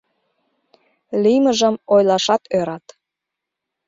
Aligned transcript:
Лиймыжым 1.21 1.75
ойлашат 1.93 2.43
ӧрат. 2.57 2.85